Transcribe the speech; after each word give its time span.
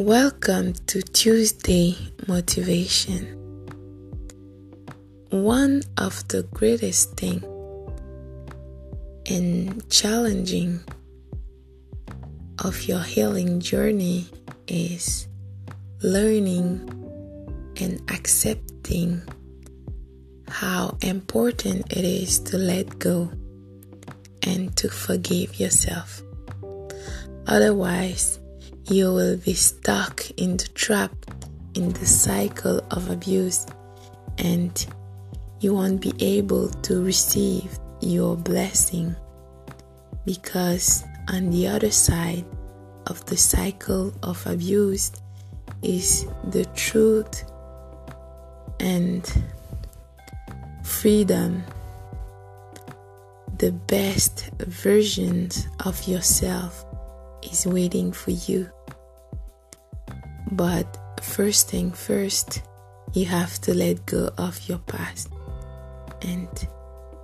Welcome 0.00 0.72
to 0.88 1.02
Tuesday 1.02 1.96
Motivation. 2.26 3.26
One 5.30 5.82
of 5.96 6.26
the 6.26 6.42
greatest 6.52 7.16
things 7.16 7.44
in 9.24 9.80
challenging 9.90 10.80
of 12.64 12.88
your 12.88 13.02
healing 13.02 13.60
journey 13.60 14.26
is 14.66 15.28
learning 16.02 16.90
and 17.80 18.02
accepting 18.10 19.22
how 20.48 20.98
important 21.02 21.92
it 21.92 22.04
is 22.04 22.40
to 22.40 22.58
let 22.58 22.98
go 22.98 23.30
and 24.42 24.76
to 24.76 24.88
forgive 24.88 25.60
yourself. 25.60 26.20
Otherwise, 27.46 28.40
you 28.88 29.12
will 29.12 29.36
be 29.38 29.54
stuck 29.54 30.30
in 30.32 30.56
the 30.56 30.68
trap 30.74 31.12
in 31.74 31.88
the 31.90 32.06
cycle 32.06 32.80
of 32.90 33.10
abuse 33.10 33.66
and 34.38 34.86
you 35.60 35.74
won't 35.74 36.00
be 36.00 36.12
able 36.20 36.68
to 36.68 37.02
receive 37.02 37.78
your 38.00 38.36
blessing 38.36 39.16
because 40.26 41.04
on 41.28 41.50
the 41.50 41.66
other 41.66 41.90
side 41.90 42.44
of 43.06 43.24
the 43.26 43.36
cycle 43.36 44.12
of 44.22 44.46
abuse 44.46 45.12
is 45.82 46.26
the 46.50 46.64
truth 46.76 47.44
and 48.80 49.42
freedom 50.82 51.62
the 53.58 53.72
best 53.72 54.50
versions 54.58 55.66
of 55.84 56.06
yourself 56.06 56.84
is 57.42 57.66
waiting 57.66 58.12
for 58.12 58.32
you. 58.32 58.70
But 60.54 60.86
first 61.20 61.68
thing 61.68 61.90
first, 61.90 62.62
you 63.12 63.26
have 63.26 63.58
to 63.62 63.74
let 63.74 64.06
go 64.06 64.30
of 64.38 64.68
your 64.68 64.78
past. 64.78 65.28
And 66.22 66.48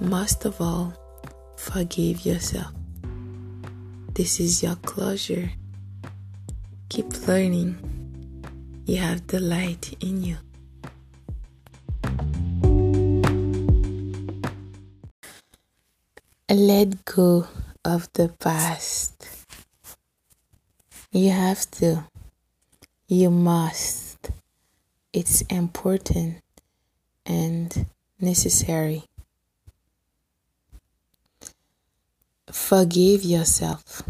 most 0.00 0.44
of 0.46 0.60
all, 0.60 0.92
forgive 1.56 2.26
yourself. 2.26 2.72
This 4.14 4.40
is 4.40 4.64
your 4.64 4.74
closure. 4.82 5.52
Keep 6.88 7.28
learning. 7.28 7.78
You 8.86 8.96
have 8.96 9.24
the 9.28 9.38
light 9.38 9.94
in 10.00 10.24
you. 10.24 10.36
Let 16.50 17.04
go 17.04 17.46
of 17.84 18.12
the 18.14 18.28
past. 18.40 19.46
You 21.12 21.30
have 21.30 21.70
to. 21.78 22.09
You 23.12 23.28
must. 23.28 24.30
It's 25.12 25.40
important 25.50 26.44
and 27.26 27.86
necessary. 28.20 29.02
Forgive 32.52 33.24
yourself. 33.24 34.04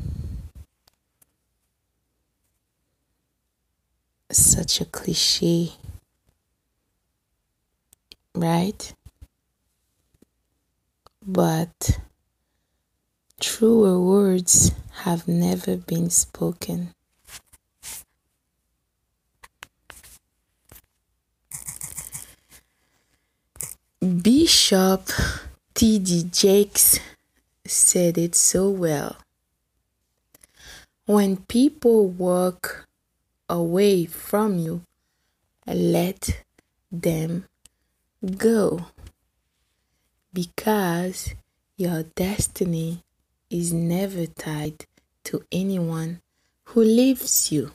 Such 4.30 4.82
a 4.82 4.84
cliche, 4.84 5.72
right? 8.34 8.92
But 11.26 12.00
truer 13.40 13.98
words 13.98 14.72
have 15.04 15.26
never 15.26 15.78
been 15.78 16.10
spoken. 16.10 16.92
Bishop 24.22 25.08
T.D. 25.72 26.24
Jakes 26.32 26.98
said 27.64 28.18
it 28.18 28.34
so 28.34 28.68
well. 28.68 29.16
When 31.06 31.36
people 31.36 32.08
walk 32.08 32.88
away 33.48 34.06
from 34.06 34.58
you, 34.58 34.82
let 35.64 36.42
them 36.90 37.44
go 38.36 38.86
because 40.32 41.34
your 41.76 42.02
destiny 42.02 43.04
is 43.48 43.72
never 43.72 44.26
tied 44.26 44.86
to 45.24 45.44
anyone 45.52 46.20
who 46.64 46.82
leaves 46.82 47.52
you. 47.52 47.70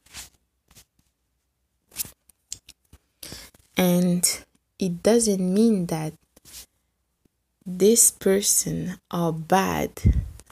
And 3.78 4.44
it 4.78 5.02
doesn't 5.02 5.54
mean 5.54 5.86
that 5.86 6.14
this 7.66 8.12
person 8.12 9.00
are 9.10 9.34
bad. 9.34 9.92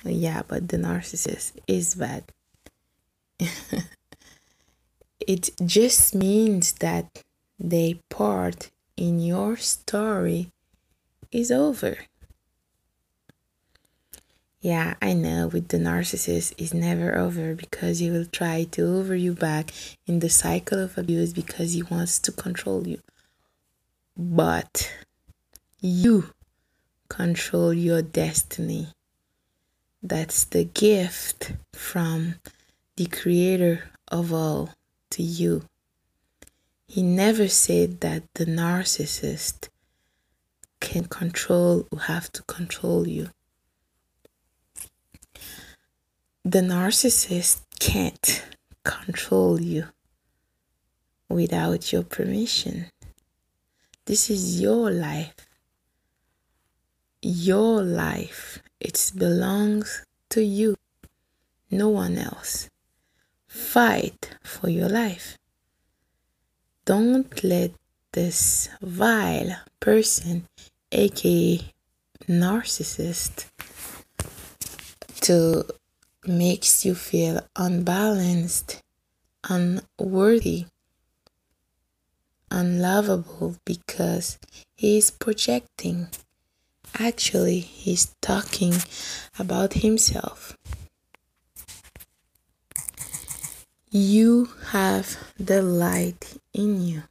Yeah, 0.03 0.41
but 0.47 0.69
the 0.69 0.77
narcissist 0.77 1.53
is 1.67 1.95
bad. 1.95 2.23
it 5.19 5.49
just 5.63 6.15
means 6.15 6.73
that 6.73 7.23
their 7.59 7.93
part 8.09 8.71
in 8.97 9.19
your 9.19 9.57
story 9.57 10.51
is 11.31 11.51
over. 11.51 11.97
Yeah, 14.59 14.93
I 15.01 15.11
know 15.13 15.47
with 15.47 15.67
the 15.67 15.77
narcissist 15.77 16.53
is 16.57 16.73
never 16.73 17.17
over 17.17 17.53
because 17.53 17.99
he 17.99 18.09
will 18.09 18.25
try 18.25 18.63
to 18.71 18.97
over 18.97 19.13
you 19.13 19.33
back 19.33 19.71
in 20.07 20.19
the 20.19 20.29
cycle 20.29 20.79
of 20.79 20.97
abuse 20.97 21.33
because 21.33 21.73
he 21.73 21.83
wants 21.83 22.17
to 22.19 22.31
control 22.31 22.87
you. 22.87 22.99
But 24.15 24.89
you 25.81 26.29
control 27.09 27.73
your 27.73 28.01
destiny. 28.01 28.87
That's 30.01 30.43
the 30.43 30.63
gift 30.63 31.53
from 31.73 32.35
the 32.97 33.05
creator 33.05 33.91
of 34.09 34.33
all 34.33 34.69
to 35.11 35.23
you. 35.23 35.63
He 36.87 37.01
never 37.01 37.47
said 37.47 38.01
that 38.01 38.23
the 38.35 38.45
narcissist 38.45 39.69
can 40.79 41.05
control 41.05 41.87
or 41.91 41.99
have 42.01 42.31
to 42.33 42.43
control 42.43 43.07
you 43.07 43.29
the 46.45 46.59
narcissist 46.59 47.61
can't 47.79 48.43
control 48.83 49.61
you 49.61 49.87
without 51.29 51.93
your 51.93 52.03
permission. 52.03 52.87
This 54.05 54.29
is 54.29 54.59
your 54.59 54.91
life. 54.91 55.33
Your 57.25 57.81
life. 57.81 58.61
It 58.81 59.13
belongs 59.15 60.03
to 60.31 60.43
you, 60.43 60.75
no 61.71 61.87
one 61.87 62.17
else. 62.17 62.69
Fight 63.47 64.35
for 64.43 64.67
your 64.67 64.89
life. 64.89 65.37
Don't 66.83 67.41
let 67.41 67.71
this 68.11 68.67
vile 68.81 69.55
person, 69.79 70.49
aka 70.91 71.61
narcissist, 72.27 73.45
to 75.21 75.63
makes 76.27 76.83
you 76.83 76.93
feel 76.93 77.39
unbalanced, 77.55 78.81
unworthy, 79.49 80.65
unlovable 82.51 83.55
because 83.63 84.37
he 84.75 84.97
is 84.97 85.09
projecting. 85.09 86.09
Actually, 86.99 87.59
he's 87.59 88.15
talking 88.21 88.75
about 89.39 89.73
himself. 89.73 90.57
You 93.89 94.49
have 94.71 95.17
the 95.37 95.61
light 95.61 96.37
in 96.53 96.85
you. 96.85 97.03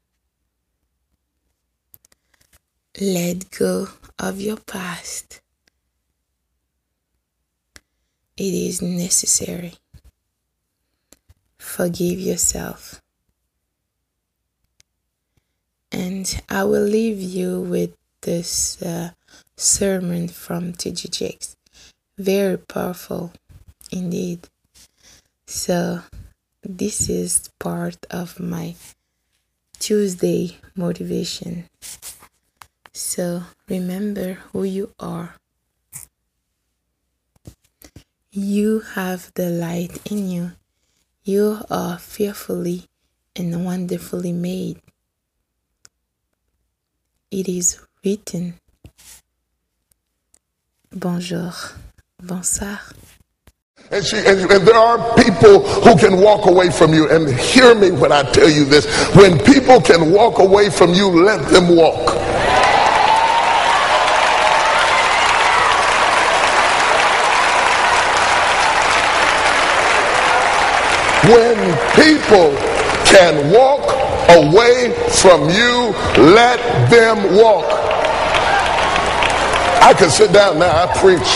Let 3.01 3.51
go 3.51 3.89
of 4.19 4.41
your 4.41 4.57
past 4.57 5.43
it 8.37 8.55
is 8.55 8.81
necessary. 8.83 9.75
Forgive 11.59 12.19
yourself. 12.19 13.01
And 15.93 16.43
I 16.49 16.65
will 16.65 16.83
leave 16.83 17.21
you 17.21 17.61
with 17.61 17.95
this 18.23 18.81
uh, 18.83 19.11
sermon 19.57 20.29
from 20.29 20.73
T.D. 20.73 21.09
Jakes. 21.09 21.57
Very 22.19 22.59
powerful 22.59 23.33
indeed. 23.91 24.49
So, 25.47 26.01
this 26.63 27.09
is 27.09 27.51
part 27.59 28.07
of 28.11 28.41
my 28.41 28.75
Tuesday 29.79 30.59
motivation. 30.75 31.65
So, 32.93 33.43
remember 33.69 34.35
who 34.53 34.65
you 34.65 34.93
are 34.99 35.35
you 38.35 38.81
have 38.81 39.31
the 39.35 39.51
light 39.51 40.11
in 40.11 40.31
you. 40.31 40.53
You 41.23 41.59
are 41.71 41.99
fearfully 41.99 42.87
and 43.37 43.63
wonderfully 43.63 44.33
made. 44.33 44.81
It 47.31 47.47
is 47.47 47.79
written. 48.05 48.55
Bonjour, 50.91 51.53
bonsoir. 52.23 52.81
And, 53.91 54.05
she, 54.05 54.17
and, 54.17 54.51
and, 54.51 54.67
there 54.67 54.77
are 54.77 55.15
people 55.17 55.61
who 55.61 55.97
can 55.99 56.21
walk 56.21 56.47
away 56.47 56.71
from 56.71 56.95
you. 56.95 57.11
And 57.11 57.29
hear 57.29 57.75
me 57.75 57.91
when 57.91 58.13
I 58.13 58.23
tell 58.23 58.49
you 58.49 58.65
this. 58.65 58.87
When 59.15 59.39
people 59.41 59.81
can 59.81 60.13
walk 60.13 60.39
away 60.39 60.71
from 60.71 60.95
you, 60.95 61.09
let 61.09 61.49
them 61.51 61.75
walk. 61.77 62.09
When 71.25 71.57
people 71.95 72.57
can 73.07 73.53
walk 73.53 73.85
away 74.31 74.93
from 75.11 75.49
you, 75.51 75.95
let 76.17 76.91
them 76.91 77.37
walk. 77.37 77.92
I 79.83 79.93
can 79.93 80.11
sit 80.11 80.33
down 80.33 80.59
now, 80.59 80.71
I 80.71 80.87
preach. 81.03 81.31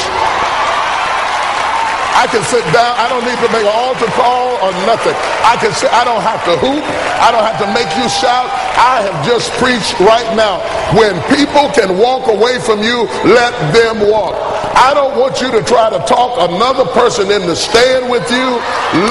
I 2.17 2.25
can 2.33 2.41
sit 2.49 2.65
down. 2.73 2.97
I 2.97 3.13
don't 3.13 3.29
need 3.29 3.37
to 3.45 3.51
make 3.53 3.67
an 3.69 3.77
altar 3.77 4.09
call 4.17 4.57
or 4.65 4.73
nothing. 4.89 5.13
I 5.45 5.61
can 5.61 5.69
sit. 5.77 5.93
I 5.93 6.01
don't 6.01 6.25
have 6.25 6.41
to 6.49 6.57
hoop. 6.57 6.81
I 7.21 7.29
don't 7.29 7.45
have 7.45 7.61
to 7.61 7.69
make 7.77 7.91
you 7.93 8.09
shout. 8.09 8.49
I 8.81 9.05
have 9.05 9.19
just 9.21 9.53
preached 9.61 10.01
right 10.01 10.25
now. 10.33 10.65
When 10.97 11.13
people 11.29 11.69
can 11.77 12.01
walk 12.01 12.33
away 12.33 12.57
from 12.57 12.81
you, 12.81 13.05
let 13.29 13.53
them 13.77 14.09
walk. 14.09 14.33
I 14.79 14.97
don't 14.97 15.19
want 15.21 15.45
you 15.45 15.53
to 15.53 15.61
try 15.61 15.93
to 15.93 16.01
talk 16.09 16.41
another 16.41 16.89
person 16.97 17.29
into 17.29 17.53
staying 17.53 18.09
with 18.09 18.25
you, 18.33 18.49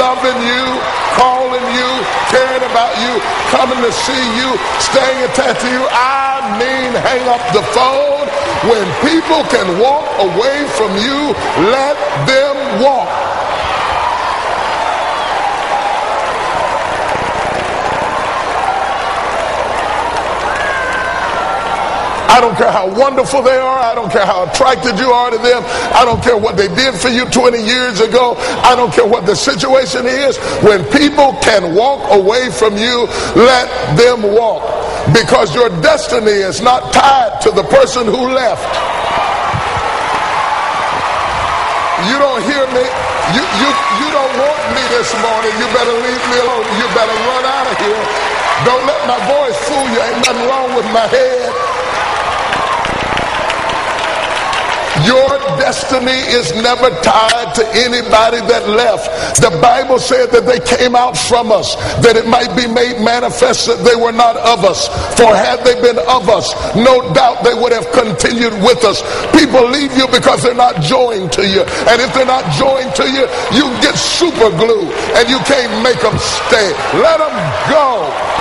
loving 0.01 0.39
you, 0.41 0.65
calling 1.13 1.67
you, 1.77 1.89
caring 2.33 2.65
about 2.65 2.93
you, 3.05 3.21
coming 3.53 3.79
to 3.85 3.91
see 3.93 4.23
you, 4.39 4.49
staying 4.81 5.19
attached 5.29 5.61
to 5.61 5.69
you. 5.69 5.83
I 5.93 6.57
mean, 6.57 6.89
hang 7.05 7.27
up 7.29 7.43
the 7.53 7.61
phone. 7.69 8.14
When 8.65 8.85
people 9.05 9.43
can 9.45 9.79
walk 9.79 10.09
away 10.17 10.65
from 10.73 10.89
you, 10.97 11.33
let 11.69 11.95
them 12.25 12.81
walk. 12.81 13.07
I 22.27 22.41
don't 22.41 22.57
care 22.57 22.71
how 22.71 22.89
wonderful 22.99 23.43
they 23.43 23.55
are. 23.55 23.79
I 23.79 23.93
don't 23.93 24.11
care 24.11 24.25
how 24.25 24.49
attracted 24.49 24.97
you 24.97 25.11
are 25.11 25.29
to 25.29 25.37
them. 25.37 25.63
I 25.93 26.03
don't 26.03 26.21
care 26.23 26.35
what 26.35 26.57
they 26.57 26.67
did 26.67 26.95
for 26.95 27.09
you 27.09 27.25
20 27.25 27.63
years 27.63 28.01
ago. 28.01 28.35
I 28.65 28.75
don't 28.75 28.91
care 28.91 29.05
what 29.05 29.27
the 29.27 29.35
situation 29.35 30.07
is. 30.07 30.37
When 30.63 30.83
people 30.85 31.37
can 31.39 31.75
walk 31.75 32.01
away 32.11 32.49
from 32.49 32.77
you, 32.77 33.05
let 33.35 33.69
them 33.95 34.23
walk. 34.23 34.84
Because 35.13 35.53
your 35.53 35.69
destiny 35.81 36.33
is 36.33 36.61
not 36.61 36.93
tied 36.93 37.41
to 37.41 37.51
the 37.51 37.63
person 37.69 38.05
who 38.07 38.33
left. 38.33 38.65
You 42.09 42.17
don't 42.17 42.41
hear 42.41 42.65
me. 42.73 42.85
You, 43.37 43.43
you, 43.45 43.69
you 44.01 44.07
don't 44.09 44.33
want 44.41 44.61
me 44.73 44.83
this 44.89 45.09
morning. 45.21 45.53
You 45.61 45.67
better 45.77 45.93
leave 45.93 46.23
me 46.29 46.37
alone. 46.41 46.65
You 46.77 46.85
better 46.97 47.17
run 47.21 47.43
out 47.45 47.67
of 47.69 47.77
here. 47.81 48.03
Don't 48.65 48.85
let 48.89 49.01
my 49.05 49.19
voice 49.29 49.57
fool 49.69 49.85
you. 49.93 49.99
Ain't 50.01 50.21
nothing 50.25 50.45
wrong 50.49 50.69
with 50.73 50.87
my 50.89 51.05
head. 51.05 51.44
Your 55.05 55.29
destiny 55.61 56.17
is 56.33 56.53
never 56.61 56.89
tied 57.01 57.53
to 57.55 57.63
anybody 57.77 58.41
that 58.49 58.67
left. 58.69 59.39
The 59.41 59.53
Bible 59.61 59.99
said 59.99 60.31
that 60.31 60.45
they 60.45 60.59
came 60.59 60.95
out 60.95 61.17
from 61.17 61.51
us, 61.51 61.75
that 62.01 62.17
it 62.17 62.27
might 62.27 62.51
be 62.57 62.67
made 62.67 63.01
manifest 63.01 63.67
that 63.67 63.85
they 63.85 63.95
were 63.95 64.11
not 64.11 64.37
of 64.37 64.65
us. 64.65 64.87
For 65.17 65.29
had 65.33 65.63
they 65.63 65.79
been 65.81 65.99
of 66.09 66.29
us, 66.29 66.53
no 66.75 67.01
doubt 67.13 67.43
they 67.43 67.53
would 67.53 67.71
have 67.71 67.89
continued 67.93 68.53
with 68.65 68.83
us. 68.83 69.01
People 69.31 69.67
leave 69.69 69.95
you 69.95 70.07
because 70.09 70.43
they're 70.43 70.57
not 70.57 70.81
joined 70.81 71.31
to 71.33 71.45
you. 71.45 71.61
And 71.87 71.97
if 72.01 72.13
they're 72.13 72.25
not 72.25 72.45
joined 72.57 72.93
to 72.97 73.05
you, 73.05 73.29
you 73.53 73.69
get 73.81 73.95
super 73.95 74.49
glue 74.57 74.89
and 75.15 75.29
you 75.29 75.39
can't 75.45 75.71
make 75.83 75.99
them 76.01 76.17
stay. 76.17 76.73
Let 76.97 77.21
them 77.21 77.35
go. 77.69 78.34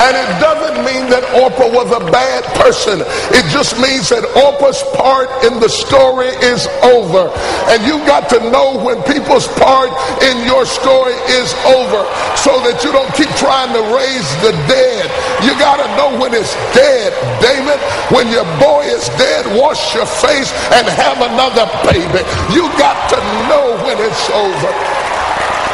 And 0.00 0.16
it 0.16 0.32
doesn't 0.40 0.80
mean 0.80 1.12
that 1.12 1.20
Orpah 1.36 1.68
was 1.68 1.92
a 1.92 2.00
bad 2.08 2.40
person. 2.56 3.04
It 3.36 3.44
just 3.52 3.76
means 3.76 4.08
that 4.08 4.24
Orpah's 4.32 4.80
part 4.96 5.28
in 5.44 5.60
the 5.60 5.68
story 5.68 6.32
is 6.40 6.64
over. 6.80 7.28
And 7.68 7.84
you 7.84 8.00
got 8.08 8.32
to 8.32 8.40
know 8.48 8.80
when 8.80 9.04
people's 9.04 9.44
part 9.60 9.92
in 10.24 10.40
your 10.48 10.64
story 10.64 11.12
is 11.36 11.52
over 11.68 12.00
so 12.32 12.56
that 12.64 12.80
you 12.80 12.96
don't 12.96 13.12
keep 13.12 13.28
trying 13.36 13.76
to 13.76 13.82
raise 13.92 14.30
the 14.40 14.56
dead. 14.72 15.04
You 15.44 15.52
got 15.60 15.84
to 15.84 15.88
know 16.00 16.16
when 16.16 16.32
it's 16.32 16.56
dead. 16.72 17.12
David, 17.44 17.76
when 18.08 18.32
your 18.32 18.48
boy 18.56 18.88
is 18.88 19.04
dead, 19.20 19.44
wash 19.52 19.92
your 19.92 20.08
face 20.08 20.48
and 20.72 20.88
have 20.88 21.20
another 21.20 21.68
baby. 21.84 22.24
You 22.56 22.72
got 22.80 22.96
to 23.12 23.18
know 23.52 23.76
when 23.84 24.00
it's 24.00 24.26
over. 24.32 25.09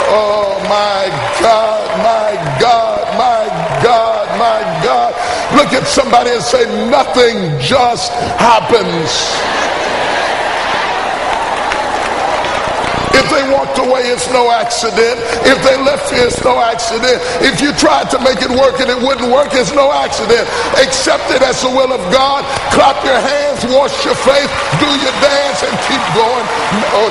Oh 0.08 0.58
my 0.68 1.08
God, 1.40 1.86
my 1.98 2.60
God, 2.60 3.18
my 3.18 3.82
God 3.82 4.16
my 4.38 4.60
God. 4.84 5.12
Look 5.56 5.72
at 5.72 5.86
somebody 5.88 6.30
and 6.30 6.42
say, 6.42 6.64
nothing 6.90 7.58
just 7.60 8.12
happens. 8.38 9.10
If 13.16 13.26
they 13.32 13.44
walked 13.48 13.78
away, 13.80 14.12
it's 14.12 14.28
no 14.30 14.52
accident. 14.52 15.16
If 15.48 15.58
they 15.64 15.76
left 15.80 16.12
here, 16.12 16.28
it's 16.28 16.42
no 16.44 16.60
accident. 16.60 17.18
If 17.40 17.60
you 17.64 17.72
tried 17.72 18.12
to 18.12 18.18
make 18.20 18.44
it 18.44 18.52
work 18.52 18.78
and 18.80 18.92
it 18.92 19.00
wouldn't 19.00 19.32
work, 19.32 19.56
it's 19.56 19.72
no 19.72 19.92
accident. 19.92 20.44
Accept 20.76 21.24
it 21.32 21.40
as 21.40 21.62
the 21.64 21.72
will 21.72 21.92
of 21.92 22.02
God. 22.12 22.44
Clap 22.76 23.00
your 23.04 23.18
hands, 23.18 23.64
wash 23.72 23.94
your 24.04 24.16
face, 24.20 24.50
do 24.78 24.88
your 25.00 25.16
dance, 25.24 25.64
and 25.64 25.74
keep 25.88 26.02
going. 26.12 26.46
Oh. 26.92 27.08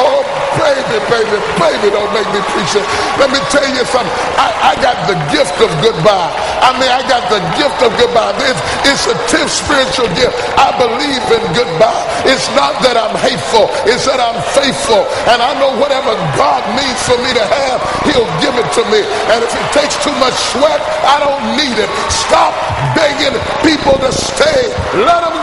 Oh, 0.00 0.22
baby, 0.56 0.96
baby, 1.10 1.36
baby, 1.58 1.88
don't 1.92 2.12
make 2.14 2.28
me 2.32 2.40
preach 2.54 2.72
it. 2.78 2.86
Let 3.18 3.28
me 3.28 3.40
tell 3.50 3.66
you 3.68 3.84
something. 3.84 4.14
I, 4.38 4.72
I 4.72 4.82
got 4.82 4.96
the 5.10 5.16
gift 5.34 5.56
of 5.60 5.68
goodbye. 5.84 6.30
I 6.60 6.76
mean, 6.76 6.92
I 6.92 7.00
got 7.08 7.24
the 7.32 7.40
gift 7.56 7.80
of 7.80 7.90
goodbye. 7.96 8.36
It's, 8.44 8.60
it's 8.84 9.04
a 9.08 9.16
tip 9.32 9.48
spiritual 9.48 10.08
gift. 10.16 10.36
I 10.60 10.72
believe 10.76 11.24
in 11.32 11.42
goodbye. 11.56 12.04
It's 12.28 12.46
not 12.52 12.76
that 12.84 13.00
I'm 13.00 13.16
hateful. 13.16 13.72
It's 13.88 14.04
that 14.04 14.20
I'm 14.20 14.36
faithful. 14.52 15.02
And 15.32 15.40
I 15.40 15.56
know 15.56 15.72
whatever 15.80 16.12
God 16.36 16.62
needs 16.76 17.00
for 17.08 17.16
me 17.20 17.32
to 17.32 17.44
have, 17.44 17.80
he'll 18.04 18.28
give 18.44 18.54
it 18.60 18.68
to 18.76 18.82
me. 18.92 19.00
And 19.32 19.40
if 19.40 19.52
it 19.52 19.68
takes 19.72 19.96
too 20.04 20.14
much 20.20 20.36
sweat, 20.52 20.80
I 21.04 21.16
don't 21.20 21.44
need 21.56 21.76
it. 21.80 21.90
Stop 22.12 22.52
begging 22.92 23.36
people 23.64 23.96
to 24.00 24.10
stay. 24.12 24.68
Let 25.00 25.24
them 25.24 25.36